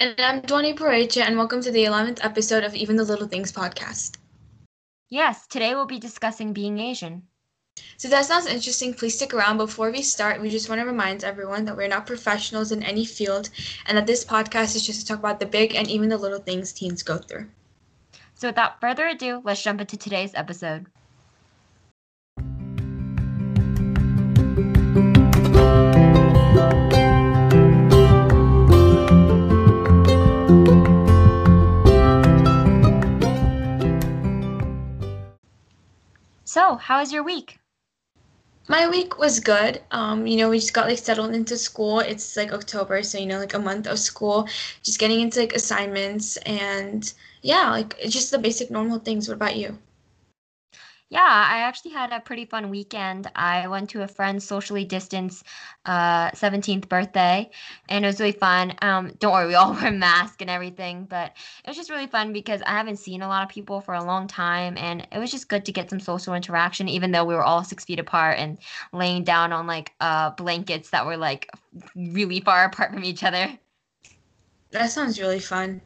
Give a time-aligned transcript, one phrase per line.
[0.00, 3.52] And I'm Dwani Parecha, and welcome to the 11th episode of Even the Little Things
[3.52, 4.16] podcast.
[5.10, 7.24] Yes, today we'll be discussing being Asian.
[7.98, 8.94] So that sounds interesting.
[8.94, 9.58] Please stick around.
[9.58, 13.04] Before we start, we just want to remind everyone that we're not professionals in any
[13.04, 13.50] field
[13.84, 16.38] and that this podcast is just to talk about the big and even the little
[16.38, 17.50] things teens go through.
[18.32, 20.86] So without further ado, let's jump into today's episode.
[36.52, 37.60] So, how was your week?
[38.66, 39.82] My week was good.
[39.92, 42.00] Um, you know, we just got like settled into school.
[42.00, 44.48] It's like October, so you know, like a month of school,
[44.82, 49.28] just getting into like assignments and yeah, like it's just the basic normal things.
[49.28, 49.78] What about you?
[51.10, 53.28] Yeah, I actually had a pretty fun weekend.
[53.34, 55.44] I went to a friend's socially distanced
[55.84, 57.50] uh, 17th birthday,
[57.88, 58.74] and it was really fun.
[58.80, 61.32] Um, don't worry, we all wear masks and everything, but
[61.64, 64.04] it was just really fun because I haven't seen a lot of people for a
[64.04, 67.34] long time, and it was just good to get some social interaction, even though we
[67.34, 68.58] were all six feet apart and
[68.92, 71.50] laying down on like uh, blankets that were like
[71.96, 73.58] really far apart from each other.
[74.70, 75.80] That sounds really fun.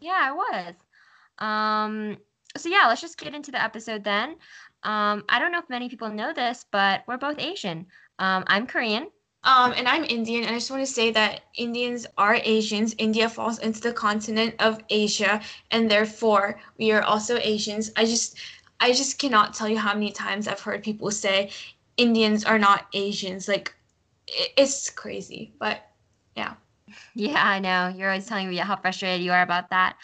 [0.00, 0.74] Yeah, it was.
[1.38, 2.18] Um,
[2.56, 4.36] so yeah, let's just get into the episode then.
[4.82, 7.86] Um, I don't know if many people know this, but we're both Asian.
[8.18, 9.08] Um, I'm Korean.
[9.44, 12.94] Um, and I'm Indian, and I just want to say that Indians are Asians.
[12.96, 17.92] India falls into the continent of Asia, and therefore we are also Asians.
[17.96, 18.38] I just,
[18.80, 21.50] I just cannot tell you how many times I've heard people say
[21.98, 23.46] Indians are not Asians.
[23.46, 23.74] Like,
[24.56, 25.90] it's crazy, but
[26.36, 26.54] yeah.
[27.14, 27.92] Yeah, I know.
[27.94, 29.96] You're always telling me how frustrated you are about that.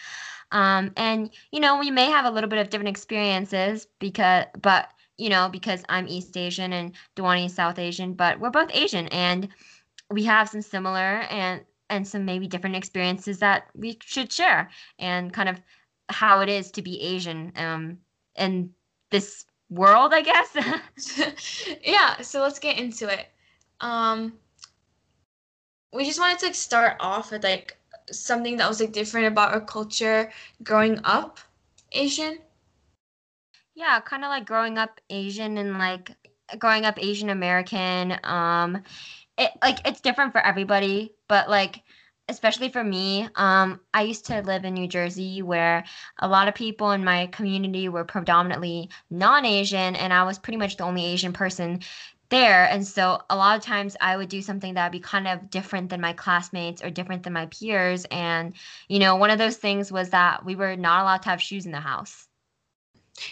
[0.51, 4.89] Um, and you know, we may have a little bit of different experiences because, but
[5.17, 9.07] you know, because I'm East Asian and Dwani is South Asian, but we're both Asian
[9.09, 9.47] and
[10.09, 15.33] we have some similar and and some maybe different experiences that we should share and
[15.33, 15.61] kind of
[16.09, 17.97] how it is to be Asian um
[18.35, 18.71] in
[19.09, 20.55] this world, I guess.
[21.83, 23.27] yeah, so let's get into it.
[23.79, 24.33] Um
[25.93, 27.77] we just wanted to start off with like
[28.11, 30.31] something that was like different about our culture
[30.63, 31.39] growing up
[31.91, 32.39] Asian?
[33.75, 36.11] Yeah, kind of like growing up Asian and like
[36.59, 38.17] growing up Asian American.
[38.23, 38.83] Um,
[39.37, 41.81] it like it's different for everybody, but like
[42.31, 45.83] especially for me, um, I used to live in New Jersey where
[46.19, 50.57] a lot of people in my community were predominantly non Asian, and I was pretty
[50.57, 51.81] much the only Asian person
[52.31, 52.67] there.
[52.67, 55.51] And so a lot of times I would do something that would be kind of
[55.51, 58.05] different than my classmates or different than my peers.
[58.09, 58.53] And,
[58.87, 61.67] you know, one of those things was that we were not allowed to have shoes
[61.67, 62.27] in the house.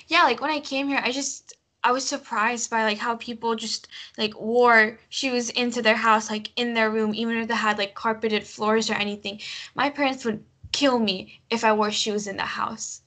[0.07, 3.55] Yeah, like when I came here, I just I was surprised by like how people
[3.55, 3.87] just
[4.17, 7.95] like wore shoes into their house, like in their room, even if they had like
[7.95, 9.39] carpeted floors or anything.
[9.75, 13.01] My parents would kill me if I wore shoes in the house.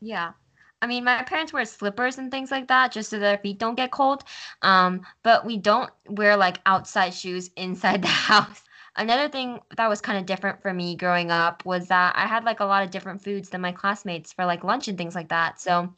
[0.00, 0.32] Yeah.
[0.84, 3.74] I mean, my parents wear slippers and things like that just so their feet don't
[3.74, 4.22] get cold.
[4.60, 8.62] Um, but we don't wear like outside shoes inside the house.
[8.94, 12.44] Another thing that was kind of different for me growing up was that I had
[12.44, 15.30] like a lot of different foods than my classmates for like lunch and things like
[15.30, 15.58] that.
[15.58, 15.94] So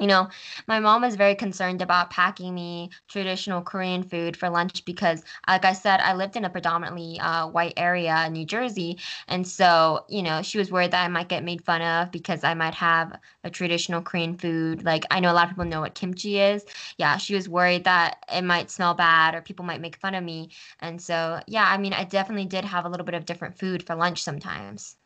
[0.00, 0.28] you know,
[0.68, 5.64] my mom was very concerned about packing me traditional Korean food for lunch because, like
[5.64, 8.98] I said, I lived in a predominantly uh, white area in New Jersey.
[9.26, 12.44] And so, you know, she was worried that I might get made fun of because
[12.44, 14.84] I might have a traditional Korean food.
[14.84, 16.64] Like, I know a lot of people know what kimchi is.
[16.98, 20.22] Yeah, she was worried that it might smell bad or people might make fun of
[20.22, 20.50] me.
[20.80, 23.82] And so, yeah, I mean, I definitely did have a little bit of different food
[23.82, 24.96] for lunch sometimes.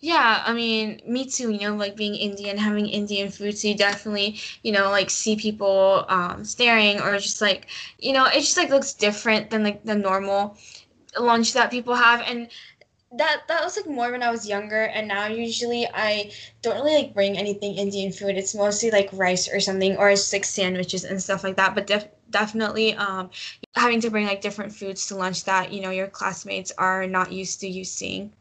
[0.00, 3.74] Yeah, I mean, me too, you know, like being Indian, having Indian food, so you
[3.74, 7.66] definitely, you know, like see people um, staring or just like,
[7.98, 10.56] you know, it just like looks different than like the normal
[11.18, 12.22] lunch that people have.
[12.26, 12.48] And
[13.12, 16.32] that that was like more when I was younger, and now usually I
[16.62, 18.36] don't really like bring anything Indian food.
[18.38, 21.74] It's mostly like rice or something, or it's like sandwiches and stuff like that.
[21.74, 23.30] But def- definitely um,
[23.76, 27.32] having to bring like different foods to lunch that you know your classmates are not
[27.32, 28.32] used to you seeing.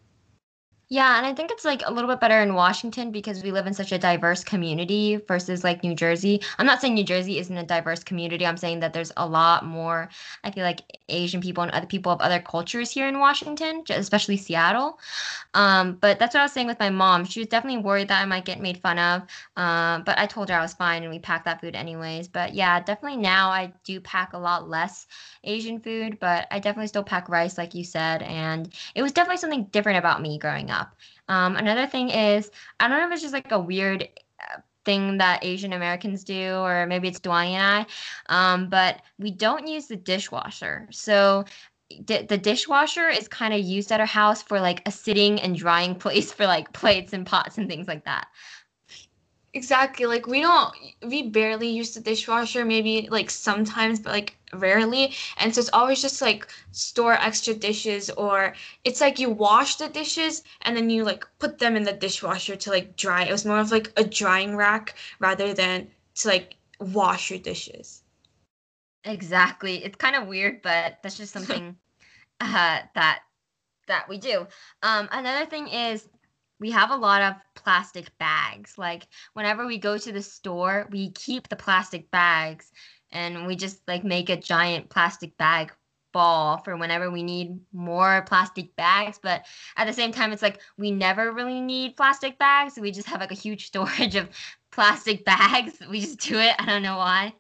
[0.87, 3.65] Yeah, and I think it's like a little bit better in Washington because we live
[3.65, 6.41] in such a diverse community versus like New Jersey.
[6.59, 8.45] I'm not saying New Jersey isn't a diverse community.
[8.45, 10.09] I'm saying that there's a lot more,
[10.43, 14.37] I feel like Asian people and other people of other cultures here in Washington, especially
[14.37, 14.99] Seattle.
[15.55, 17.25] Um, but that's what I was saying with my mom.
[17.25, 19.21] She was definitely worried that I might get made fun of.
[19.57, 22.27] Um, but I told her I was fine and we packed that food anyways.
[22.27, 25.07] But yeah, definitely now I do pack a lot less
[25.43, 28.21] Asian food, but I definitely still pack rice, like you said.
[28.23, 30.75] And it was definitely something different about me growing up.
[31.27, 34.07] Um, another thing is, I don't know if it's just like a weird
[34.39, 37.88] uh, thing that Asian Americans do, or maybe it's Dwani and
[38.30, 40.88] I, um, but we don't use the dishwasher.
[40.92, 41.45] So
[42.04, 45.56] d- the dishwasher is kind of used at our house for like a sitting and
[45.56, 48.28] drying place for like plates and pots and things like that.
[49.56, 50.06] Exactly.
[50.06, 50.72] Like we don't
[51.02, 55.16] we barely use the dishwasher, maybe like sometimes, but like rarely.
[55.38, 58.54] And so it's always just like store extra dishes or
[58.84, 62.56] it's like you wash the dishes and then you like put them in the dishwasher
[62.56, 63.24] to like dry.
[63.24, 68.04] It was more of like a drying rack rather than to like wash your dishes.
[69.06, 69.84] Exactly.
[69.84, 71.78] It's kind of weird, but that's just something
[72.42, 73.24] uh, that
[73.88, 74.48] that we do.
[74.84, 76.07] Um, another thing is
[76.60, 78.78] we have a lot of plastic bags.
[78.78, 82.72] Like whenever we go to the store, we keep the plastic bags
[83.12, 85.72] and we just like make a giant plastic bag
[86.16, 89.19] ball for whenever we need more plastic bags.
[89.22, 92.80] But at the same time it's like we never really need plastic bags.
[92.80, 94.30] We just have like a huge storage of
[94.72, 95.74] plastic bags.
[95.90, 96.56] We just do it.
[96.57, 97.34] I don't know why.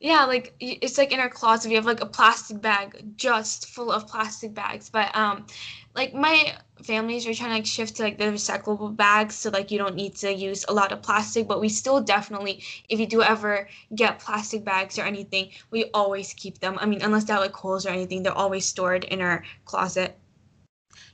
[0.00, 3.92] Yeah like it's like in our closet we have like a plastic bag just full
[3.92, 4.90] of plastic bags.
[4.90, 5.46] But um
[5.94, 9.70] like my families are trying to like shift to like the recyclable bags so like
[9.70, 13.06] you don't need to use a lot of plastic but we still definitely if you
[13.06, 17.32] do ever get plastic bags or anything we always keep them i mean unless they
[17.32, 20.16] have like holes or anything they're always stored in our closet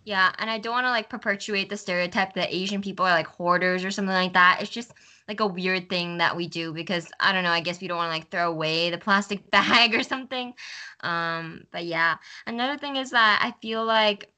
[0.05, 3.27] yeah and i don't want to like perpetuate the stereotype that asian people are like
[3.27, 4.93] hoarders or something like that it's just
[5.29, 7.97] like a weird thing that we do because I don't know, I guess we don't
[7.97, 10.55] want to like throw away the plastic bag or something.
[11.01, 12.17] Um, but yeah.
[12.47, 14.31] Another thing is that I feel like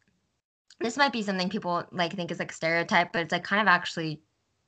[0.80, 3.68] this might be something people like think is like stereotype, but it's like kind of
[3.68, 4.22] actually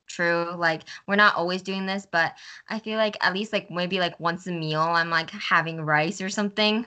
[0.06, 0.54] true.
[0.56, 2.34] Like we're not always doing this, but
[2.68, 6.20] I feel like at least like maybe like once a meal I'm like having rice
[6.20, 6.86] or something.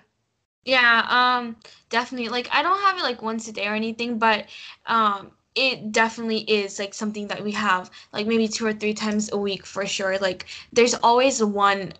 [0.65, 1.57] Yeah, um
[1.89, 2.29] definitely.
[2.29, 4.45] Like I don't have it like once a day or anything, but
[4.85, 9.31] um it definitely is like something that we have like maybe two or three times
[9.31, 10.17] a week for sure.
[10.19, 11.93] Like there's always one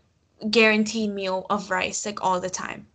[0.50, 2.88] guaranteed meal of rice like all the time.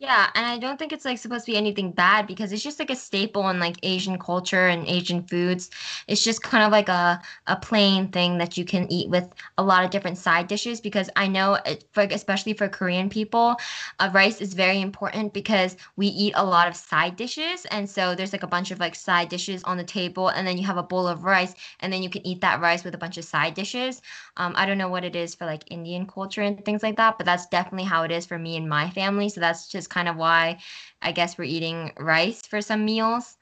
[0.00, 2.78] Yeah, and I don't think it's like supposed to be anything bad because it's just
[2.78, 5.68] like a staple in like Asian culture and Asian foods.
[6.08, 9.62] It's just kind of like a a plain thing that you can eat with a
[9.62, 13.56] lot of different side dishes because I know it, for especially for Korean people,
[13.98, 18.14] uh, rice is very important because we eat a lot of side dishes and so
[18.14, 20.78] there's like a bunch of like side dishes on the table and then you have
[20.78, 23.24] a bowl of rice and then you can eat that rice with a bunch of
[23.24, 24.00] side dishes.
[24.36, 27.18] Um, I don't know what it is for like Indian culture and things like that,
[27.18, 29.28] but that's definitely how it is for me and my family.
[29.28, 30.58] So that's just kind of why
[31.02, 33.36] I guess we're eating rice for some meals.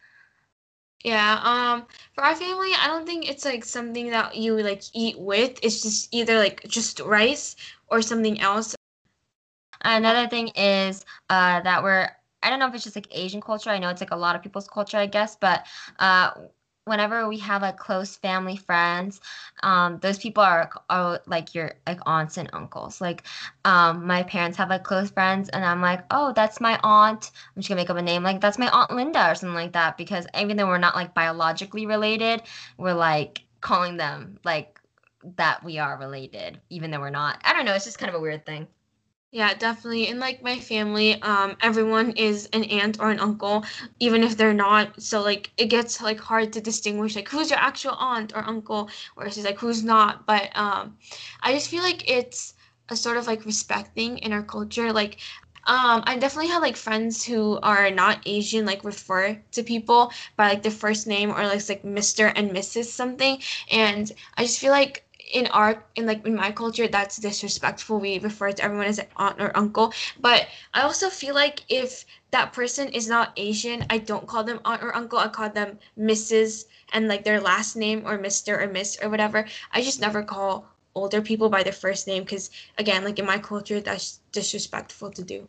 [1.05, 5.19] Yeah, um, for our family, I don't think it's like something that you like eat
[5.19, 5.59] with.
[5.62, 7.55] It's just either like just rice
[7.89, 8.75] or something else.
[9.83, 12.09] Another thing is uh, that we're
[12.43, 13.71] I don't know if it's just like Asian culture.
[13.71, 15.67] I know it's like a lot of people's culture, I guess, but
[15.99, 16.31] uh,
[16.88, 19.20] whenever we have like close family friends,
[19.62, 23.00] um, those people are, are like your like aunts and uncles.
[23.00, 23.25] Like,
[23.64, 27.31] um, my parents have like close friends, and I'm like, oh, that's my aunt.
[27.55, 29.73] I'm just gonna make up a name like that's my aunt Linda or something like
[29.73, 32.43] that because even though we're not like biologically related,
[32.79, 34.81] we're like calling them like
[35.37, 37.40] that we are related, even though we're not.
[37.44, 37.75] I don't know.
[37.75, 38.67] It's just kind of a weird thing.
[39.31, 40.09] Yeah, definitely.
[40.09, 43.63] And like my family, um, everyone is an aunt or an uncle,
[44.01, 45.03] even if they're not.
[45.03, 48.88] So like it gets like hard to distinguish like who's your actual aunt or uncle
[49.19, 50.25] versus like who's not.
[50.26, 50.97] But um,
[51.43, 52.55] I just feel like it's
[52.88, 54.93] a sort of like respect thing in our culture.
[54.95, 55.19] Like
[55.67, 60.49] um, I definitely have like friends who are not Asian, like refer to people by
[60.49, 62.29] like their first name or like like Mr.
[62.29, 62.91] and Mrs.
[62.91, 63.43] something.
[63.71, 67.99] And I just feel like in our in like in my culture that's disrespectful.
[68.00, 69.92] We refer to everyone as an aunt or uncle.
[70.20, 74.61] But i also feel like if that person is not asian i don't call them
[74.64, 75.18] aunt or uncle.
[75.18, 79.47] I call them mrs and like their last name or mr or miss or whatever.
[79.73, 83.38] I just never call older people by their first name because again like in my
[83.38, 85.49] culture that's disrespectful to do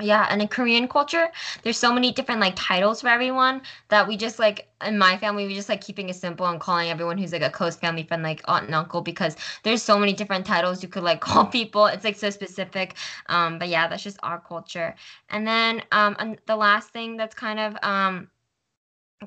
[0.00, 1.28] yeah and in korean culture
[1.62, 5.46] there's so many different like titles for everyone that we just like in my family
[5.46, 8.22] we just like keeping it simple and calling everyone who's like a close family friend
[8.22, 11.86] like aunt and uncle because there's so many different titles you could like call people.
[11.86, 12.96] It's like so specific.
[13.26, 14.94] Um but yeah that's just our culture.
[15.30, 18.28] And then um and the last thing that's kind of um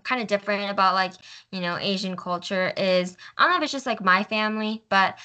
[0.03, 1.13] kind of different about like
[1.51, 5.17] you know asian culture is i don't know if it's just like my family but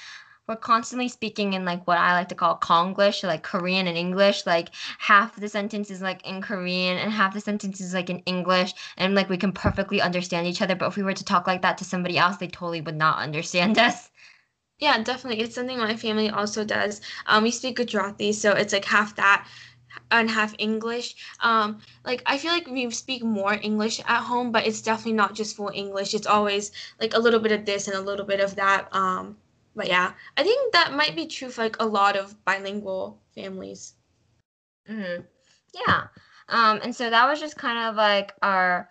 [0.46, 4.46] we're constantly speaking in like what I like to call Konglish, like Korean and English.
[4.46, 8.20] Like half the sentence is like in Korean and half the sentence is like in
[8.20, 10.76] English, and like we can perfectly understand each other.
[10.76, 13.18] But if we were to talk like that to somebody else, they totally would not
[13.18, 14.10] understand us.
[14.78, 15.42] Yeah, definitely.
[15.42, 17.00] It's something my family also does.
[17.26, 19.48] Um, we speak Gujarati, so it's like half that
[20.10, 21.16] and half English.
[21.40, 25.34] Um, like I feel like we speak more English at home, but it's definitely not
[25.34, 26.14] just full English.
[26.14, 28.88] It's always like a little bit of this and a little bit of that.
[28.94, 29.36] Um,
[29.76, 33.94] but yeah, I think that might be true for like a lot of bilingual families.
[34.90, 35.22] Mm-hmm.
[35.86, 36.06] Yeah.
[36.48, 38.88] Um, and so that was just kind of like our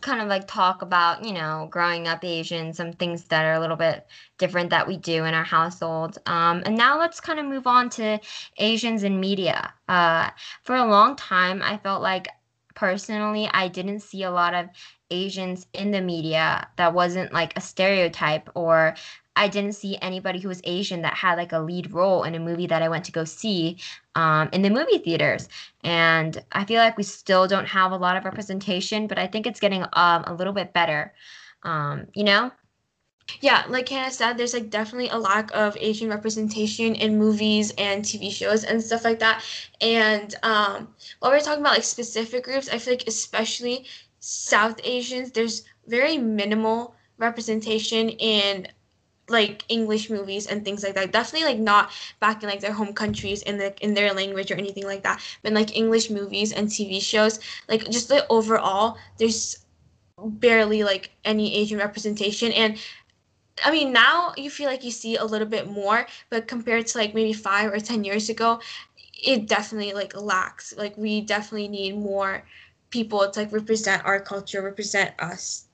[0.00, 3.60] kind of like talk about, you know, growing up Asian, some things that are a
[3.60, 4.06] little bit
[4.38, 6.18] different that we do in our household.
[6.26, 8.18] Um, and now let's kind of move on to
[8.58, 9.72] Asians in media.
[9.88, 10.30] Uh,
[10.62, 12.28] for a long time, I felt like
[12.74, 14.66] personally, I didn't see a lot of
[15.10, 18.94] Asians in the media that wasn't like a stereotype or
[19.38, 22.40] I didn't see anybody who was Asian that had like a lead role in a
[22.40, 23.78] movie that I went to go see
[24.16, 25.48] um, in the movie theaters.
[25.84, 29.46] And I feel like we still don't have a lot of representation, but I think
[29.46, 31.14] it's getting um, a little bit better.
[31.62, 32.50] Um, you know?
[33.40, 38.02] Yeah, like Hannah said, there's like definitely a lack of Asian representation in movies and
[38.02, 39.44] TV shows and stuff like that.
[39.80, 40.88] And um,
[41.20, 43.86] while we're talking about like specific groups, I feel like especially
[44.18, 48.66] South Asians, there's very minimal representation in
[49.28, 51.12] like English movies and things like that.
[51.12, 54.54] Definitely like not back in like their home countries in the in their language or
[54.56, 55.20] anything like that.
[55.42, 59.64] But like English movies and TV shows, like just the overall, there's
[60.18, 62.78] barely like any Asian representation and
[63.64, 66.98] I mean now you feel like you see a little bit more, but compared to
[66.98, 68.60] like maybe five or ten years ago,
[69.22, 70.74] it definitely like lacks.
[70.76, 72.44] Like we definitely need more
[72.90, 75.67] people to like represent our culture, represent us.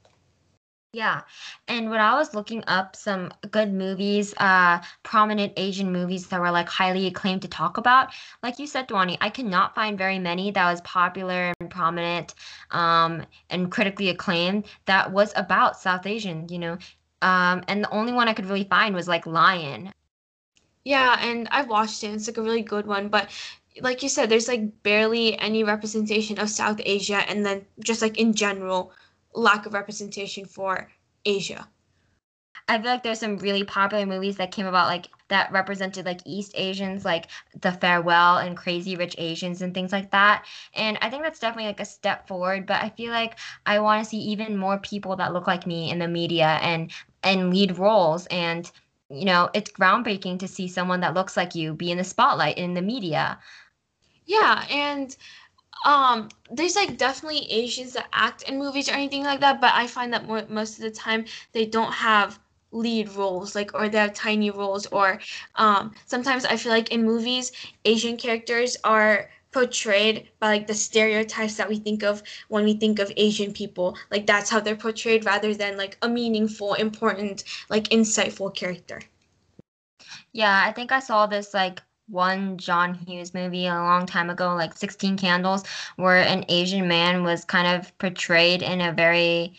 [0.95, 1.23] Yeah.
[1.67, 6.53] And when I was looking up some good movies, uh, prominent Asian movies that were
[6.53, 8.13] like highly acclaimed to talk about,
[8.45, 12.37] like you said, Dwani, I cannot find very many that was popular and prominent,
[12.71, 16.79] um, and critically acclaimed that was about South Asian, you know.
[17.23, 19.93] Um, and the only one I could really find was like Lion.
[20.85, 22.15] Yeah, and I've watched it.
[22.15, 23.31] It's like a really good one, but
[23.81, 28.17] like you said, there's like barely any representation of South Asia, and then just like
[28.17, 28.93] in general
[29.35, 30.89] lack of representation for
[31.25, 31.69] Asia.
[32.67, 36.21] I feel like there's some really popular movies that came about like that represented like
[36.25, 37.27] East Asians, like
[37.61, 40.47] The Farewell and Crazy Rich Asians and things like that.
[40.75, 42.67] And I think that's definitely like a step forward.
[42.67, 45.91] But I feel like I want to see even more people that look like me
[45.91, 46.91] in the media and
[47.23, 48.27] and lead roles.
[48.27, 48.71] And
[49.11, 52.57] you know, it's groundbreaking to see someone that looks like you be in the spotlight
[52.57, 53.39] in the media.
[54.27, 55.15] Yeah, and
[55.85, 59.87] um there's like definitely asians that act in movies or anything like that but i
[59.87, 62.39] find that more, most of the time they don't have
[62.73, 65.21] lead roles like or they have tiny roles or
[65.57, 67.53] um sometimes i feel like in movies
[67.85, 72.99] asian characters are portrayed by like the stereotypes that we think of when we think
[72.99, 73.97] of asian people.
[74.11, 79.01] Like that's how they're portrayed rather than like a meaningful important like insightful character.
[80.33, 84.55] Yeah i think i saw this like one John Hughes movie a long time ago,
[84.55, 85.65] like 16 Candles,
[85.97, 89.55] where an Asian man was kind of portrayed in a very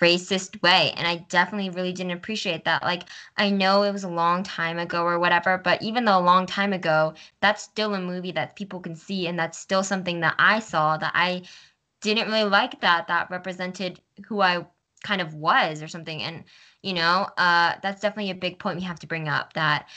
[0.00, 0.92] racist way.
[0.96, 2.82] And I definitely really didn't appreciate that.
[2.82, 3.04] Like,
[3.36, 6.46] I know it was a long time ago or whatever, but even though a long
[6.46, 9.28] time ago, that's still a movie that people can see.
[9.28, 11.42] And that's still something that I saw that I
[12.00, 14.66] didn't really like that, that represented who I
[15.02, 16.22] kind of was or something.
[16.22, 16.44] And,
[16.82, 19.88] you know, uh, that's definitely a big point we have to bring up that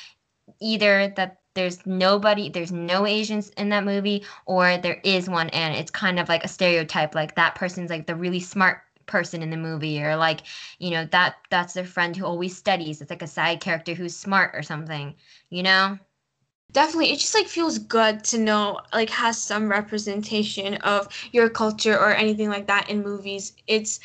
[0.59, 5.75] either that there's nobody there's no asians in that movie or there is one and
[5.75, 9.50] it's kind of like a stereotype like that person's like the really smart person in
[9.50, 10.41] the movie or like
[10.79, 13.01] you know that that's their friend who always studies.
[13.01, 15.15] It's like a side character who's smart or something
[15.50, 16.00] you know?
[16.72, 17.12] Definitely.
[17.12, 22.13] It just like feels good to know like has some representation of your culture or
[22.13, 23.53] anything like that in movies.
[23.67, 24.00] It's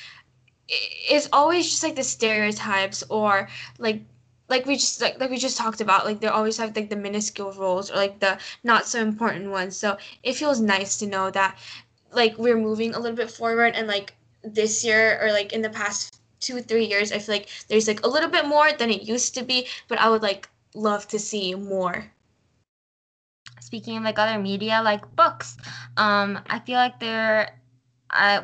[0.69, 3.49] it's always just like the stereotypes or
[3.79, 4.03] like
[4.49, 6.97] like we just like, like we just talked about like they always have like the
[6.97, 9.77] minuscule roles or like the not so important ones.
[9.77, 11.59] So it feels nice to know that
[12.13, 15.71] like we're moving a little bit forward and like this year or like in the
[15.71, 19.03] past two three years i feel like there's like a little bit more than it
[19.03, 22.13] used to be but i would like love to see more.
[23.61, 25.57] Speaking of like other media like books
[25.97, 27.59] um i feel like there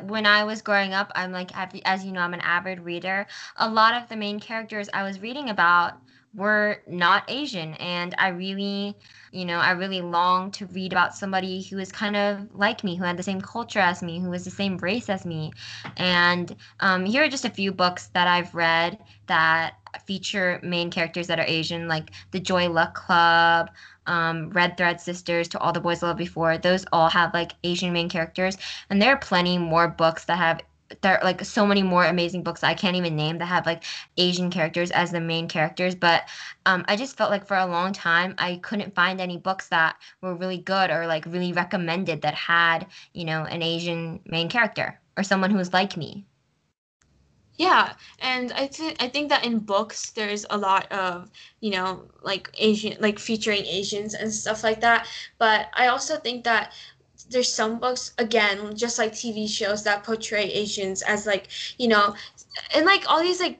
[0.05, 1.51] When I was growing up, I'm like,
[1.85, 3.27] as you know, I'm an avid reader.
[3.57, 5.93] A lot of the main characters I was reading about
[6.35, 7.75] were not Asian.
[7.75, 8.95] And I really,
[9.31, 12.95] you know, I really longed to read about somebody who was kind of like me,
[12.95, 15.51] who had the same culture as me, who was the same race as me.
[15.97, 18.97] And um, here are just a few books that I've read
[19.27, 19.75] that
[20.05, 23.69] feature main characters that are Asian, like The Joy Luck Club,
[24.07, 26.57] um, Red Thread Sisters, To All the Boys I Loved Before.
[26.57, 28.57] Those all have like Asian main characters.
[28.89, 30.61] And there are plenty more books that have
[31.01, 33.83] there are like so many more amazing books I can't even name that have like
[34.17, 35.95] Asian characters as the main characters.
[35.95, 36.23] But
[36.65, 39.97] um, I just felt like for a long time I couldn't find any books that
[40.21, 44.99] were really good or like really recommended that had you know an Asian main character
[45.17, 46.25] or someone who was like me.
[47.55, 52.05] Yeah, and I think I think that in books there's a lot of you know
[52.23, 55.07] like Asian like featuring Asians and stuff like that.
[55.37, 56.73] But I also think that
[57.29, 62.13] there's some books again just like tv shows that portray asians as like you know
[62.75, 63.59] and like all these like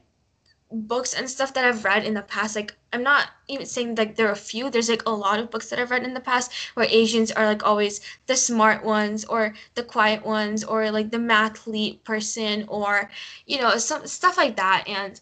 [0.73, 4.15] books and stuff that I've read in the past, like I'm not even saying like
[4.15, 4.69] there are a few.
[4.69, 7.45] There's like a lot of books that I've read in the past where Asians are
[7.45, 13.09] like always the smart ones or the quiet ones or like the mathlete person or
[13.45, 14.85] you know some stuff like that.
[14.87, 15.19] And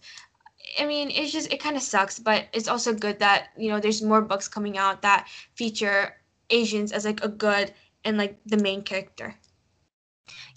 [0.79, 3.79] I mean, it's just it kind of sucks, but it's also good that you know
[3.79, 6.15] there's more books coming out that feature
[6.49, 7.73] Asians as like a good
[8.05, 9.35] and like the main character.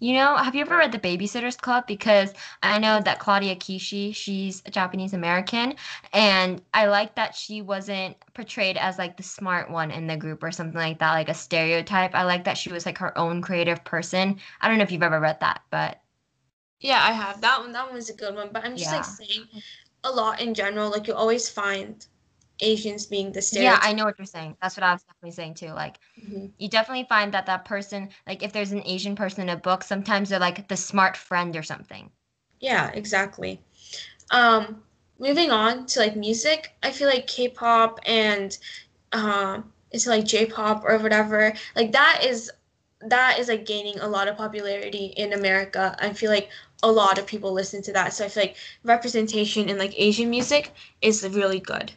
[0.00, 1.86] You know, have you ever read The Babysitter's Club?
[1.86, 2.32] Because
[2.62, 5.74] I know that Claudia Kishi, she's a Japanese American,
[6.12, 10.42] and I like that she wasn't portrayed as like the smart one in the group
[10.42, 12.14] or something like that, like a stereotype.
[12.14, 14.38] I like that she was like her own creative person.
[14.60, 16.00] I don't know if you've ever read that, but
[16.80, 17.72] yeah, I have that one.
[17.72, 18.96] That one was a good one, but I'm just yeah.
[18.96, 19.46] like saying
[20.04, 20.90] a lot in general.
[20.90, 22.06] Like you always find
[22.60, 23.82] Asians being the stereotype.
[23.82, 24.56] Yeah, I know what you're saying.
[24.62, 25.72] That's what I was definitely saying too.
[25.72, 26.46] Like, mm-hmm.
[26.58, 29.82] you definitely find that that person, like, if there's an Asian person in a book,
[29.82, 32.10] sometimes they're like the smart friend or something.
[32.60, 33.60] Yeah, exactly.
[34.30, 34.82] Um,
[35.18, 38.56] moving on to like music, I feel like K-pop and
[39.12, 41.54] um, it's like J-pop or whatever.
[41.76, 42.50] Like that is
[43.06, 45.94] that is like gaining a lot of popularity in America.
[46.00, 46.48] I feel like
[46.82, 48.12] a lot of people listen to that.
[48.14, 51.92] So I feel like representation in like Asian music is really good.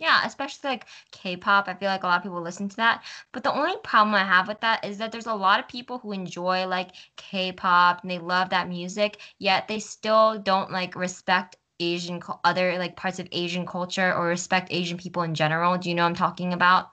[0.00, 1.68] Yeah, especially like K-pop.
[1.68, 3.04] I feel like a lot of people listen to that.
[3.32, 5.98] But the only problem I have with that is that there's a lot of people
[5.98, 11.56] who enjoy like K-pop and they love that music, yet they still don't like respect
[11.78, 15.78] Asian other like parts of Asian culture or respect Asian people in general.
[15.78, 16.90] Do you know I'm talking about?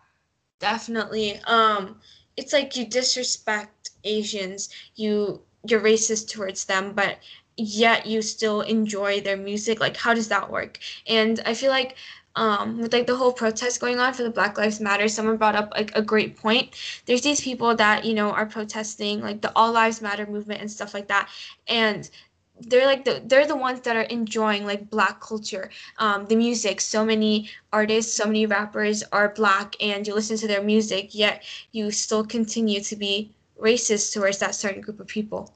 [0.60, 1.40] Definitely.
[1.48, 2.00] Um
[2.36, 4.70] it's like you disrespect Asians.
[4.96, 7.18] You you're racist towards them, but
[7.58, 9.80] yet you still enjoy their music.
[9.80, 10.80] Like how does that work?
[11.08, 11.96] And I feel like
[12.38, 15.56] um, with like the whole protest going on for the Black Lives Matter, someone brought
[15.56, 16.76] up like a great point.
[17.06, 20.72] There's these people that you know are protesting like the All Lives Matter movement and
[20.72, 21.30] stuff like that,
[21.68, 22.10] and
[22.62, 25.70] they're like the they're the ones that are enjoying like black culture
[26.00, 30.48] um, the music so many artists so many rappers are black and you listen to
[30.48, 35.54] their music yet you still continue to be racist towards that certain group of people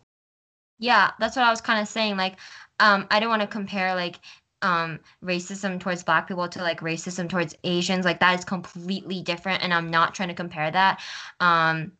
[0.78, 2.36] yeah that's what i was kind of saying like
[2.80, 4.20] um, i don't want to compare like
[4.62, 9.63] um racism towards black people to like racism towards asians like that is completely different
[9.63, 11.00] and i'm not trying to compare that.
[11.39, 11.91] Um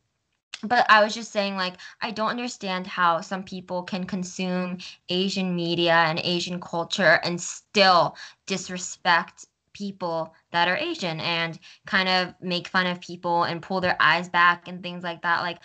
[0.64, 4.78] but i was just saying like i don't understand how some people can consume
[5.10, 12.34] asian media and asian culture and still disrespect people that are asian and kind of
[12.42, 15.42] make fun of people and pull their eyes back and things like that.
[15.42, 15.60] Like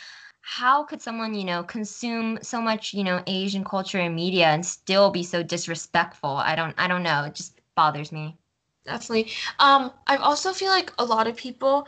[0.48, 4.64] how could someone you know consume so much you know asian culture and media and
[4.64, 6.30] still be so disrespectful?
[6.30, 7.24] I don't i don't know.
[7.24, 8.37] It just bothers me.
[8.85, 9.32] Definitely.
[9.59, 11.87] Um i also feel like a lot of people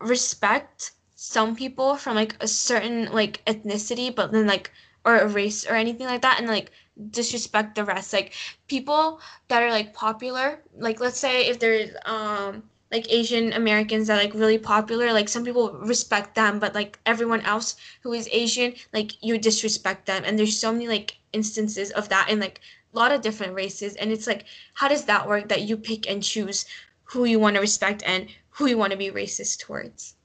[0.00, 4.70] respect some people from like a certain like ethnicity but then like
[5.04, 6.70] or a race or anything like that and like
[7.10, 8.12] disrespect the rest.
[8.12, 8.34] Like
[8.68, 14.22] people that are like popular like let's say if there's um like Asian Americans that
[14.22, 15.12] like really popular.
[15.12, 20.06] Like some people respect them, but like everyone else who is Asian, like you disrespect
[20.06, 20.22] them.
[20.24, 22.60] And there's so many like instances of that in like
[22.92, 23.94] a lot of different races.
[23.96, 26.66] And it's like, how does that work that you pick and choose
[27.04, 30.16] who you want to respect and who you want to be racist towards?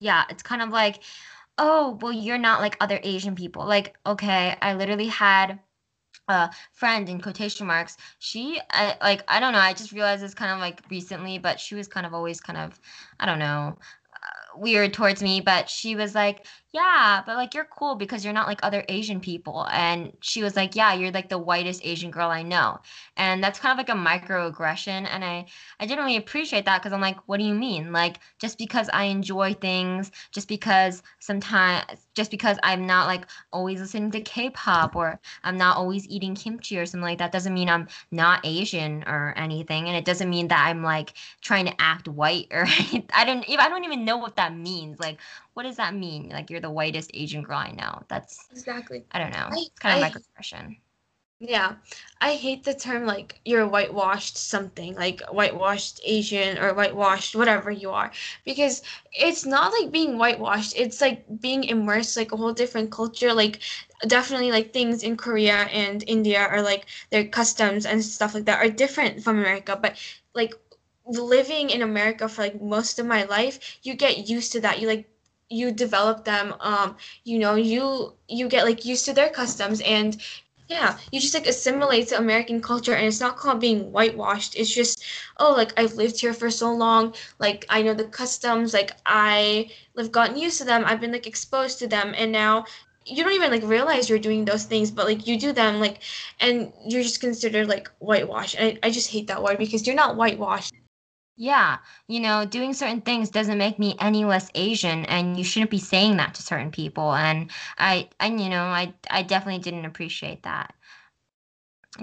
[0.00, 1.00] Yeah, it's kind of like,
[1.58, 3.64] oh, well, you're not like other Asian people.
[3.64, 5.58] Like, okay, I literally had
[6.28, 10.34] uh friend in quotation marks she I, like i don't know i just realized this
[10.34, 12.78] kind of like recently but she was kind of always kind of
[13.20, 13.76] i don't know
[14.14, 18.34] uh, weird towards me but she was like yeah, but like you're cool because you're
[18.34, 19.66] not like other Asian people.
[19.70, 22.80] And she was like, yeah, you're like the whitest Asian girl I know.
[23.16, 25.08] And that's kind of like a microaggression.
[25.10, 25.46] And I,
[25.80, 27.92] I didn't really appreciate that because I'm like, what do you mean?
[27.92, 31.84] Like, just because I enjoy things, just because sometimes,
[32.14, 36.34] just because I'm not like always listening to K pop or I'm not always eating
[36.34, 39.88] kimchi or something like that doesn't mean I'm not Asian or anything.
[39.88, 42.66] And it doesn't mean that I'm like trying to act white or
[43.14, 45.00] I don't, I don't even know what that means.
[45.00, 45.18] Like,
[45.56, 46.28] what does that mean?
[46.28, 48.02] Like you're the whitest Asian girl I know.
[48.08, 49.04] That's exactly.
[49.10, 49.48] I don't know.
[49.50, 50.76] I, it's kind of microaggression.
[51.38, 51.76] Yeah,
[52.20, 57.90] I hate the term like you're whitewashed something like whitewashed Asian or whitewashed whatever you
[57.90, 58.10] are
[58.44, 60.74] because it's not like being whitewashed.
[60.76, 63.32] It's like being immersed like a whole different culture.
[63.32, 63.60] Like
[64.06, 68.64] definitely like things in Korea and India are like their customs and stuff like that
[68.64, 69.78] are different from America.
[69.80, 69.96] But
[70.34, 70.54] like
[71.06, 74.80] living in America for like most of my life, you get used to that.
[74.80, 75.08] You like
[75.48, 80.16] you develop them um you know you you get like used to their customs and
[80.68, 84.56] Yeah, you just like assimilate to American culture and it's not called being whitewashed.
[84.56, 85.04] It's just,
[85.38, 89.70] oh, like I've lived here for so long, like I know the customs, like I
[89.96, 92.64] have gotten used to them, I've been like exposed to them and now
[93.04, 96.02] you don't even like realize you're doing those things, but like you do them like
[96.40, 98.56] and you're just considered like whitewashed.
[98.58, 100.72] And I, I just hate that word because you're not whitewashed.
[101.38, 105.70] Yeah, you know, doing certain things doesn't make me any less Asian, and you shouldn't
[105.70, 107.14] be saying that to certain people.
[107.14, 110.74] And I, and you know, I, I definitely didn't appreciate that.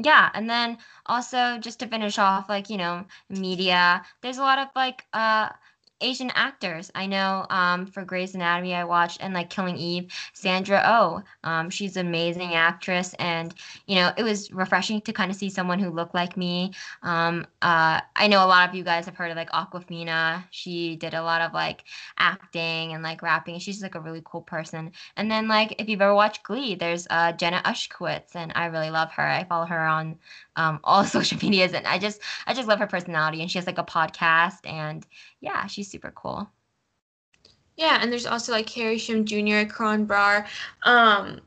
[0.04, 4.04] Yeah, and then also just to finish off, like you know, media.
[4.22, 5.50] There's a lot of like uh
[6.04, 6.92] Asian actors.
[6.94, 11.24] I know um, for Grey's Anatomy, I watched and like Killing Eve, Sandra Oh.
[11.44, 13.54] Um, she's an amazing actress, and
[13.88, 16.74] you know it was refreshing to kind of see someone who looked like me.
[17.02, 20.44] Um, uh, I know a lot of you guys have heard of like Awkwafina.
[20.52, 21.86] She did a lot of like
[22.18, 23.60] acting and like rapping.
[23.60, 24.92] She's like a really cool person.
[25.18, 28.90] And then like if you've ever watched Glee, there's uh, Jenna Ushkowitz, and I really
[28.92, 29.28] love her.
[29.28, 30.18] I follow her on
[30.56, 33.42] um, all social medias, and I just I just love her personality.
[33.42, 35.06] And she has like a podcast, and
[35.44, 36.50] yeah, she's super cool.
[37.76, 40.48] Yeah, and there's also like Harry Shum Jr., Karan Brar,
[40.84, 41.42] um,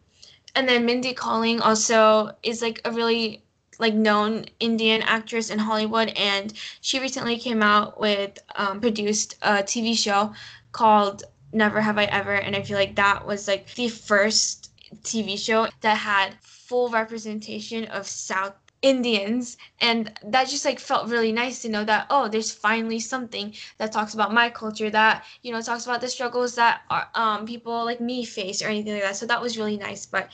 [0.54, 3.42] and then Mindy Kaling also is like a really
[3.78, 9.62] like known Indian actress in Hollywood, and she recently came out with um, produced a
[9.62, 10.34] TV show
[10.72, 14.72] called Never Have I Ever, and I feel like that was like the first
[15.04, 21.32] TV show that had full representation of South Indians and that just like felt really
[21.32, 25.50] nice to know that oh there's finally something that talks about my culture that you
[25.50, 29.02] know talks about the struggles that are, um people like me face or anything like
[29.02, 29.16] that.
[29.16, 30.06] So that was really nice.
[30.06, 30.30] But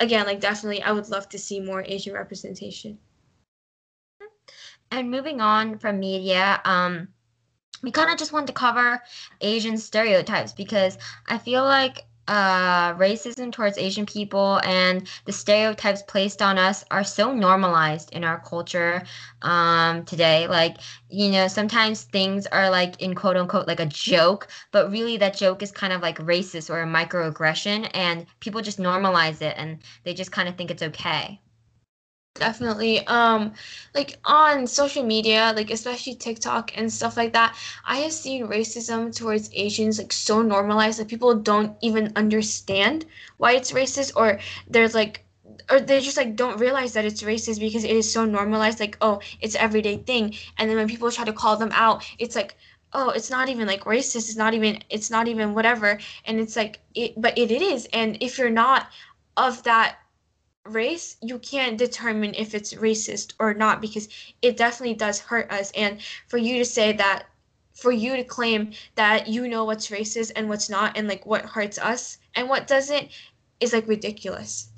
[0.00, 2.98] again like definitely I would love to see more Asian representation.
[4.90, 7.08] And moving on from media um
[7.82, 9.02] we kind of just wanted to cover
[9.40, 16.42] Asian stereotypes because I feel like uh, racism towards Asian people and the stereotypes placed
[16.42, 19.02] on us are so normalized in our culture
[19.42, 20.46] um, today.
[20.48, 25.16] Like, you know, sometimes things are like in quote unquote like a joke, but really
[25.18, 29.54] that joke is kind of like racist or a microaggression, and people just normalize it
[29.58, 31.40] and they just kind of think it's okay.
[32.34, 33.06] Definitely.
[33.06, 33.52] Um,
[33.94, 39.14] like on social media, like especially TikTok and stuff like that, I have seen racism
[39.14, 44.94] towards Asians like so normalized that people don't even understand why it's racist or there's
[44.94, 45.24] like
[45.70, 48.96] or they just like don't realize that it's racist because it is so normalized like
[49.00, 52.56] oh it's everyday thing and then when people try to call them out it's like
[52.92, 56.56] oh it's not even like racist it's not even it's not even whatever and it's
[56.56, 58.88] like it but it, it is and if you're not
[59.36, 59.96] of that
[60.66, 64.08] race, you can't determine if it's racist or not because
[64.42, 65.70] it definitely does hurt us.
[65.72, 67.26] And for you to say that,
[67.74, 71.44] for you to claim that you know what's racist and what's not, and like what
[71.44, 73.08] hurts us and what doesn't,
[73.60, 74.70] is like ridiculous.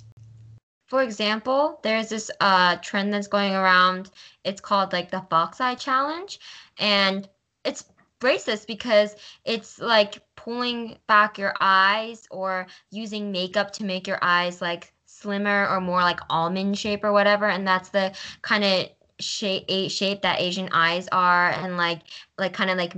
[0.86, 4.10] For example, there's this uh, trend that's going around.
[4.44, 6.38] It's called like the fox eye challenge.
[6.78, 7.28] And
[7.64, 7.84] it's
[8.20, 14.62] racist because it's like pulling back your eyes or using makeup to make your eyes
[14.62, 14.92] like
[15.26, 18.12] slimmer or more like almond shape or whatever and that's the
[18.42, 22.02] kind of shape shape that asian eyes are and like
[22.38, 22.94] like kind of like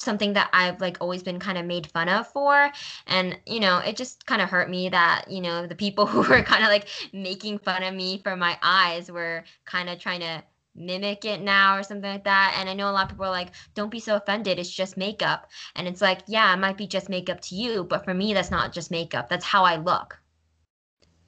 [0.00, 2.70] something that I've like always been kind of made fun of for.
[3.06, 6.20] And, you know, it just kind of hurt me that, you know, the people who
[6.20, 10.20] were kind of like making fun of me for my eyes were kind of trying
[10.20, 10.42] to
[10.74, 12.56] mimic it now or something like that.
[12.58, 14.58] And I know a lot of people are like, don't be so offended.
[14.58, 15.50] It's just makeup.
[15.76, 18.50] And it's like, yeah, it might be just makeup to you, but for me, that's
[18.50, 19.28] not just makeup.
[19.28, 20.18] That's how I look.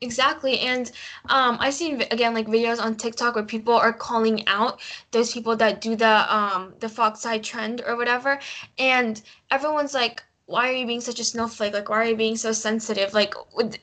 [0.02, 0.58] Exactly.
[0.60, 0.90] And
[1.28, 4.80] um, I've seen again like videos on TikTok where people are calling out
[5.12, 8.38] those people that do the um the fox eye trend or whatever.
[8.78, 11.72] And everyone's like, why are you being such a snowflake?
[11.72, 13.14] Like, why are you being so sensitive?
[13.14, 13.34] Like,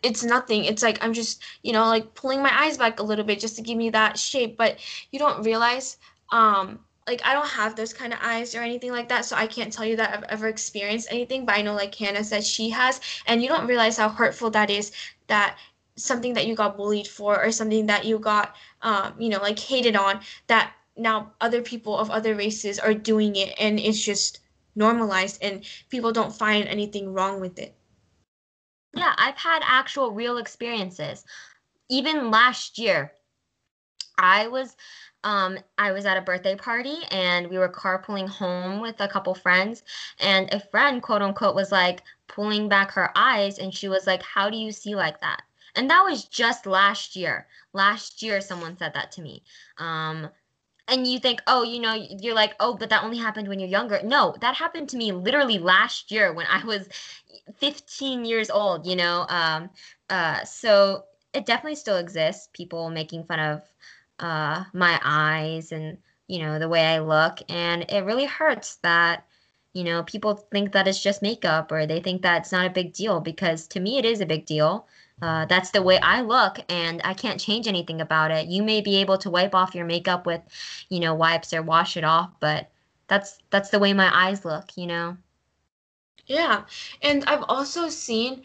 [0.04, 0.66] it's nothing.
[0.66, 3.56] It's like I'm just, you know, like pulling my eyes back a little bit just
[3.56, 4.58] to give me that shape.
[4.58, 4.78] But
[5.12, 5.98] you don't realize,
[6.32, 9.48] um, like I don't have those kind of eyes or anything like that, so I
[9.48, 11.46] can't tell you that I've ever experienced anything.
[11.46, 14.70] But I know, like Hannah said, she has, and you don't realize how hurtful that
[14.70, 14.92] is.
[15.28, 15.58] That
[16.00, 19.60] something that you got bullied for or something that you got um, you know like
[19.60, 24.40] hated on that now other people of other races are doing it and it's just
[24.76, 27.76] normalized and people don't find anything wrong with it
[28.96, 31.26] yeah i've had actual real experiences
[31.90, 33.12] even last year
[34.18, 34.76] i was
[35.24, 39.36] um, I was at a birthday party and we were carpooling home with a couple
[39.36, 39.84] friends,
[40.20, 44.24] and a friend, quote unquote, was like pulling back her eyes, and she was like,
[44.24, 45.42] How do you see like that?
[45.76, 47.48] And that was just last year.
[47.74, 49.44] Last year, someone said that to me.
[49.78, 50.30] Um,
[50.88, 53.70] and you think, oh, you know, you're like, oh, but that only happened when you're
[53.70, 54.00] younger.
[54.04, 56.90] No, that happened to me literally last year when I was
[57.58, 59.26] 15 years old, you know.
[59.30, 59.70] Um,
[60.10, 61.04] uh, so
[61.34, 62.50] it definitely still exists.
[62.54, 63.62] People making fun of
[64.20, 69.26] uh, my eyes and you know the way I look, and it really hurts that
[69.74, 72.70] you know people think that it's just makeup or they think that it's not a
[72.72, 74.88] big deal because to me it is a big deal.
[75.22, 78.48] Uh, that's the way I look, and I can't change anything about it.
[78.48, 80.42] You may be able to wipe off your makeup with,
[80.90, 82.70] you know, wipes or wash it off, but
[83.08, 85.18] that's that's the way my eyes look, you know.
[86.26, 86.64] Yeah,
[87.02, 88.44] and I've also seen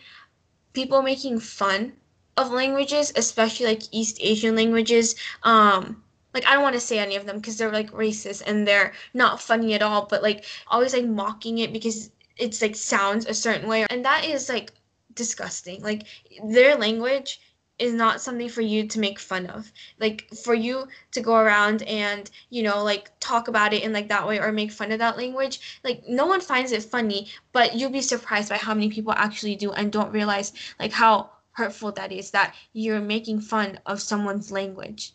[0.73, 1.93] people making fun
[2.37, 5.15] of languages, especially like East Asian languages.
[5.43, 8.67] Um, like I don't want to say any of them because they're like racist and
[8.67, 13.27] they're not funny at all, but like always like mocking it because it's like sounds
[13.27, 14.73] a certain way, and that is like
[15.15, 15.83] disgusting.
[15.83, 16.07] Like
[16.45, 17.41] their language
[17.79, 19.71] is not something for you to make fun of.
[19.99, 24.09] Like for you to go around and, you know, like talk about it in like
[24.09, 27.75] that way or make fun of that language, like no one finds it funny, but
[27.75, 31.93] you'll be surprised by how many people actually do and don't realize like how hurtful
[31.93, 35.13] that is that you're making fun of someone's language.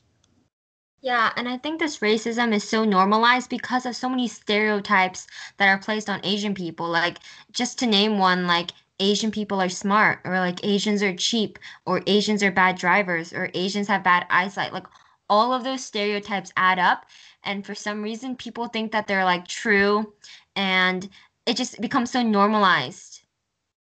[1.02, 5.70] Yeah, and I think this racism is so normalized because of so many stereotypes that
[5.70, 6.90] are placed on Asian people.
[6.90, 7.20] Like,
[7.54, 12.02] just to name one, like Asian people are smart, or like Asians are cheap, or
[12.08, 14.74] Asians are bad drivers, or Asians have bad eyesight.
[14.74, 14.88] Like,
[15.30, 17.06] all of those stereotypes add up.
[17.44, 20.14] And for some reason, people think that they're like true,
[20.56, 21.10] and
[21.46, 23.22] it just becomes so normalized.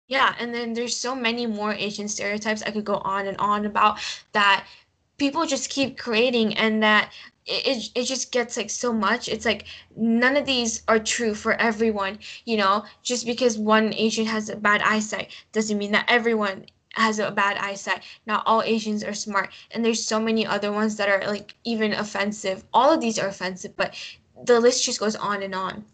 [0.08, 3.66] Yeah, and then there's so many more Asian stereotypes I could go on and on
[3.66, 3.98] about
[4.32, 4.66] that
[5.18, 7.12] people just keep creating and that
[7.46, 9.28] it, it just gets like so much.
[9.28, 12.84] It's like none of these are true for everyone you know?
[13.02, 17.58] Just because one asian has a bad eyesight doesn't mean that everyone has a bad
[17.58, 18.02] eyesight.
[18.26, 21.92] Not all asians are smart and there's so many other ones that are like even
[21.92, 22.64] offensive.
[22.72, 23.94] All of these are offensive but
[24.44, 25.84] the list just goes on and on.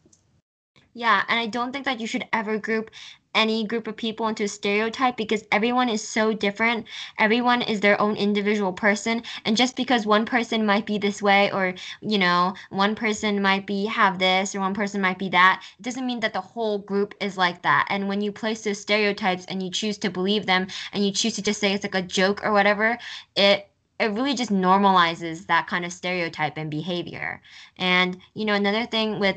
[0.94, 2.90] Yeah, and I don't think that you should ever group
[3.34, 6.86] any group of people into a stereotype because everyone is so different.
[7.18, 11.50] Everyone is their own individual person, and just because one person might be this way
[11.52, 15.62] or, you know, one person might be have this or one person might be that,
[15.78, 17.86] it doesn't mean that the whole group is like that.
[17.90, 21.34] And when you place those stereotypes and you choose to believe them and you choose
[21.34, 22.98] to just say it's like a joke or whatever,
[23.36, 23.68] it
[24.00, 27.40] it really just normalizes that kind of stereotype and behavior.
[27.76, 29.36] And you know, another thing with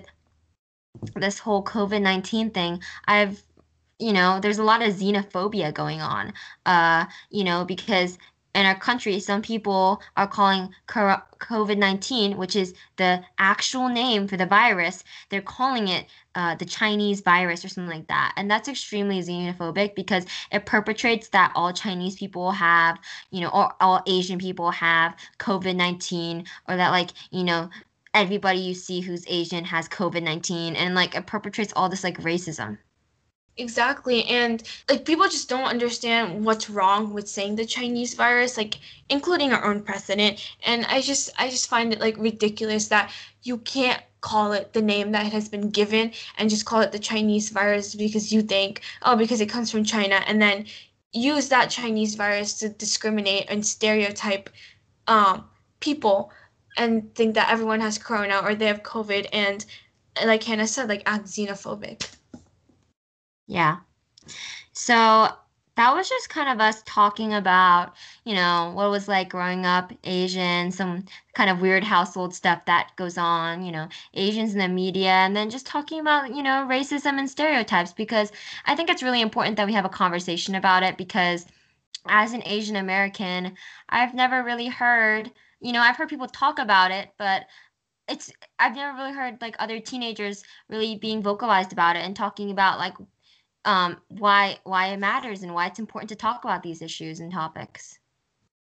[1.16, 3.44] this whole COVID 19 thing, I've,
[4.00, 6.34] you know, there's a lot of xenophobia going on,
[6.66, 8.18] uh, you know, because
[8.56, 14.38] in our country, some people are calling COVID 19, which is the actual name for
[14.38, 16.06] the virus, they're calling it
[16.36, 18.34] uh, the Chinese virus or something like that.
[18.38, 22.98] And that's extremely xenophobic because it perpetrates that all Chinese people have,
[23.30, 27.70] you know, or all Asian people have COVID 19, or that, like, you know,
[28.14, 32.18] everybody you see who's Asian has COVID 19 and like it perpetrates all this like
[32.22, 32.78] racism.
[33.58, 34.26] Exactly.
[34.26, 38.76] And like people just don't understand what's wrong with saying the Chinese virus, like
[39.10, 40.46] including our own president.
[40.64, 43.12] And I just I just find it like ridiculous that
[43.44, 47.00] you can't call it the name that has been given and just call it the
[47.00, 50.66] Chinese virus because you think, oh, because it comes from China and then
[51.14, 54.50] use that Chinese virus to discriminate and stereotype
[55.08, 55.46] um
[55.80, 56.32] people
[56.78, 59.66] and think that everyone has corona or they have COVID and
[60.26, 62.10] like Hannah said, like act xenophobic.
[63.48, 63.78] Yeah.
[64.74, 65.30] So
[65.76, 69.66] that was just kind of us talking about, you know, what it was like growing
[69.66, 74.60] up Asian, some kind of weird household stuff that goes on, you know, Asians in
[74.60, 78.32] the media, and then just talking about, you know, racism and stereotypes because
[78.66, 81.46] I think it's really important that we have a conversation about it because
[82.08, 83.56] as an Asian American,
[83.90, 85.32] I've never really heard
[85.62, 87.46] you know, I've heard people talk about it, but
[88.08, 92.52] it's I've never really heard like other teenagers really being vocalized about it and talking
[92.52, 92.94] about like
[93.66, 97.32] um why why it matters and why it's important to talk about these issues and
[97.32, 98.00] topics.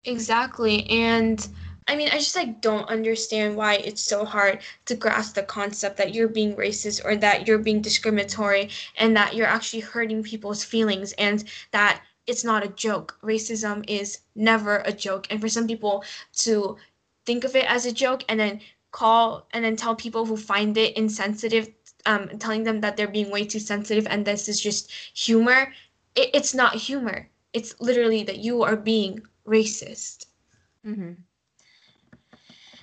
[0.05, 0.89] Exactly.
[0.89, 1.47] And
[1.87, 5.97] I mean, I just like don't understand why it's so hard to grasp the concept
[5.97, 10.63] that you're being racist or that you're being discriminatory and that you're actually hurting people's
[10.63, 13.17] feelings and that it's not a joke.
[13.21, 15.27] Racism is never a joke.
[15.29, 16.03] And for some people
[16.37, 16.77] to
[17.25, 20.77] think of it as a joke and then call and then tell people who find
[20.77, 21.69] it insensitive,
[22.05, 25.73] um, telling them that they're being way too sensitive and this is just humor,
[26.15, 27.29] it, it's not humor.
[27.53, 30.25] It's literally that you are being racist.
[30.85, 31.13] Mm-hmm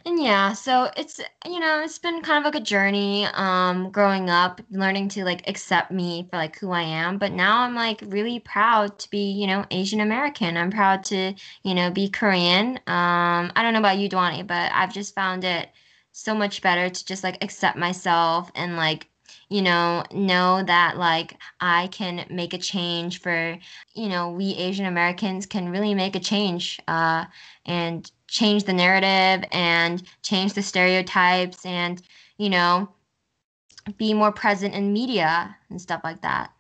[0.07, 4.31] and yeah, so it's you know it's been kind of like a journey, um, growing
[4.31, 7.19] up, learning to like accept me for like who I am.
[7.19, 10.57] But now I'm like really proud to be you know Asian American.
[10.57, 12.77] I'm proud to you know be Korean.
[12.87, 15.69] Um, I don't know about you, Dwani, but I've just found it
[16.13, 19.07] so much better to just like accept myself and like
[19.51, 23.59] you know, know that like I can make a change for,
[23.95, 27.25] you know, we Asian Americans can really make a change uh,
[27.67, 32.01] and change the narrative and change the stereotypes and,
[32.39, 32.89] you know,
[33.99, 36.53] be more present in media and stuff like that.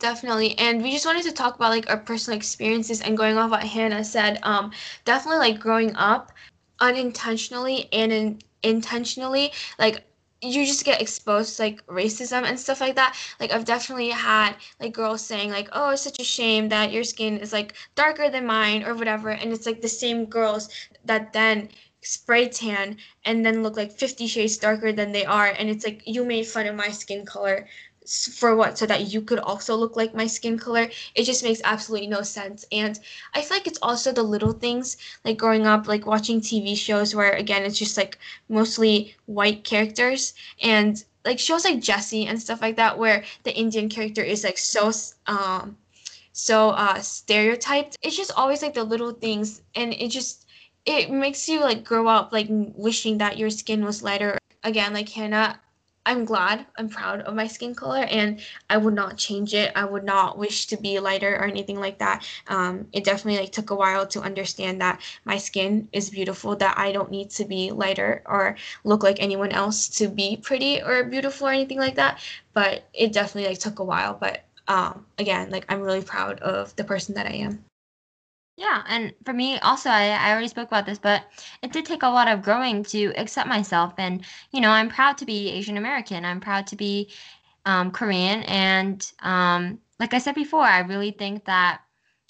[0.00, 0.58] Definitely.
[0.58, 3.62] And we just wanted to talk about like our personal experiences and going off what
[3.62, 4.40] Hannah said.
[4.42, 4.72] Um,
[5.04, 6.32] definitely like growing up
[6.80, 10.04] unintentionally and in, intentionally, like
[10.42, 13.16] you just get exposed to like racism and stuff like that.
[13.40, 17.04] Like I've definitely had like girls saying like, "Oh, it's such a shame that your
[17.04, 20.68] skin is like darker than mine or whatever." And it's like the same girls
[21.04, 21.68] that then
[22.02, 26.02] spray tan and then look like 50 shades darker than they are and it's like
[26.04, 27.68] you made fun of my skin color
[28.06, 31.60] for what so that you could also look like my skin color it just makes
[31.64, 32.64] absolutely no sense.
[32.72, 32.98] And
[33.34, 37.14] i feel like it's also the little things like growing up like watching tv shows
[37.14, 42.60] where again it's just like mostly white characters and like shows like Jessie and stuff
[42.60, 44.90] like that where the indian character is like so
[45.26, 45.76] um
[46.32, 47.96] so uh stereotyped.
[48.02, 50.46] It's just always like the little things and it just
[50.84, 54.38] it makes you like grow up like wishing that your skin was lighter.
[54.64, 55.60] Again like hannah
[56.04, 59.70] I'm glad, I'm proud of my skin color, and I would not change it.
[59.76, 62.26] I would not wish to be lighter or anything like that.
[62.48, 66.76] Um, it definitely like took a while to understand that my skin is beautiful, that
[66.76, 71.04] I don't need to be lighter or look like anyone else to be pretty or
[71.04, 72.20] beautiful or anything like that.
[72.52, 74.14] But it definitely like took a while.
[74.14, 77.64] But um, again, like I'm really proud of the person that I am.
[78.56, 81.24] Yeah, and for me also, I, I already spoke about this, but
[81.62, 83.94] it did take a lot of growing to accept myself.
[83.98, 86.24] And, you know, I'm proud to be Asian American.
[86.24, 87.10] I'm proud to be
[87.64, 88.42] um, Korean.
[88.44, 91.80] And um, like I said before, I really think that,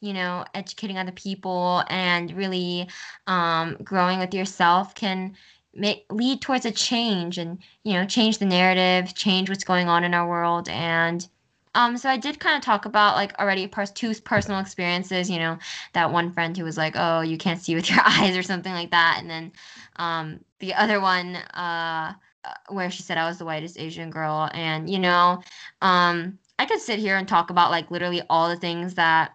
[0.01, 2.89] you know, educating other people and really
[3.27, 5.35] um, growing with yourself can
[5.75, 10.05] make lead towards a change and, you know, change the narrative, change what's going on
[10.05, 10.69] in our world.
[10.69, 11.27] And
[11.75, 15.39] um, so I did kind of talk about like already pers- two personal experiences, you
[15.39, 15.59] know,
[15.95, 18.73] that one friend who was like, "Oh, you can't see with your eyes" or something
[18.73, 19.53] like that, and then
[19.97, 22.13] um, the other one uh,
[22.45, 25.43] uh, where she said I was the whitest Asian girl, and you know,
[25.81, 29.33] um, I could sit here and talk about like literally all the things that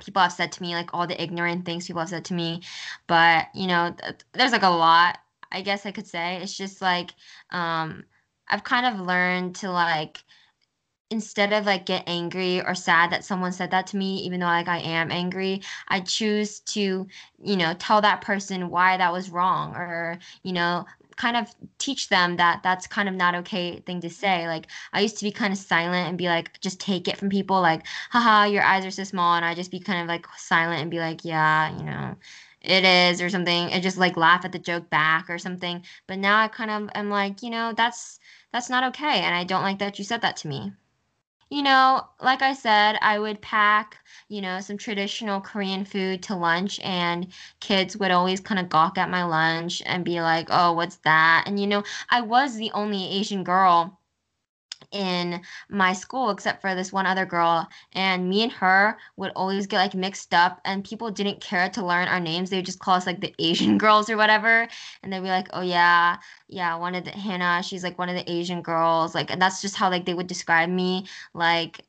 [0.00, 2.62] people have said to me, like all the ignorant things people have said to me,
[3.06, 5.18] but you know, th- there's like a lot.
[5.52, 7.12] I guess I could say it's just like
[7.50, 8.04] um,
[8.48, 10.18] I've kind of learned to like
[11.10, 14.46] instead of like get angry or sad that someone said that to me even though
[14.46, 17.06] like i am angry i choose to
[17.44, 20.84] you know tell that person why that was wrong or you know
[21.16, 24.46] kind of teach them that that's kind of not okay thing to say.
[24.46, 27.30] Like i used to be kind of silent and be like just take it from
[27.30, 30.26] people like haha your eyes are so small and i just be kind of like
[30.36, 32.16] silent and be like yeah you know
[32.60, 35.84] it is or something and just like laugh at the joke back or something.
[36.06, 38.18] But now i kind of am like you know that's
[38.52, 40.72] that's not okay and i don't like that you said that to me
[41.50, 46.34] you know, like I said, I would pack, you know, some traditional Korean food to
[46.36, 50.72] lunch, and kids would always kind of gawk at my lunch and be like, oh,
[50.72, 51.44] what's that?
[51.46, 53.98] And, you know, I was the only Asian girl
[54.96, 59.66] in my school except for this one other girl and me and her would always
[59.66, 62.78] get like mixed up and people didn't care to learn our names they would just
[62.78, 64.66] call us like the asian girls or whatever
[65.02, 66.16] and they'd be like oh yeah
[66.48, 69.60] yeah one of the hannah she's like one of the asian girls like and that's
[69.60, 71.84] just how like they would describe me like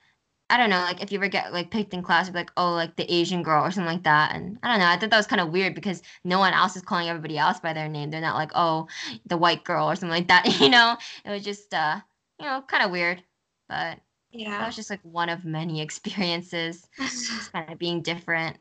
[0.49, 2.95] I don't know, like if you ever get like picked in class, like, oh, like
[2.95, 4.33] the Asian girl or something like that.
[4.33, 6.75] And I don't know, I thought that was kind of weird because no one else
[6.77, 8.11] is calling everybody else by their name.
[8.11, 8.87] They're not like, oh,
[9.25, 10.95] the white girl or something like that, you know?
[11.25, 11.99] It was just uh
[12.39, 13.23] you know, kind of weird,
[13.69, 13.99] but
[14.31, 18.57] yeah, that was just like one of many experiences, just kind of being different.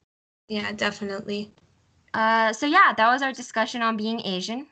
[0.49, 1.51] Yeah, definitely.
[2.15, 4.67] Uh, so yeah, that was our discussion on being Asian.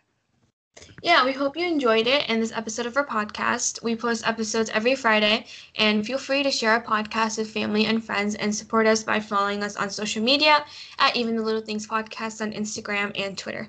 [1.02, 3.82] Yeah, we hope you enjoyed it in this episode of our podcast.
[3.84, 8.04] We post episodes every Friday, and feel free to share our podcast with family and
[8.04, 10.64] friends and support us by following us on social media
[10.98, 13.68] at Even the Little Things Podcast on Instagram and Twitter.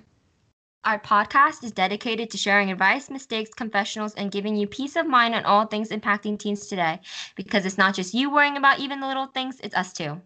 [0.86, 5.34] Our podcast is dedicated to sharing advice, mistakes, confessionals, and giving you peace of mind
[5.34, 7.00] on all things impacting teens today.
[7.36, 10.22] Because it's not just you worrying about even the little things, it's us too.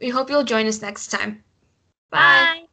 [0.00, 1.44] We hope you'll join us next time.
[2.10, 2.50] Bye.
[2.52, 2.69] Bye.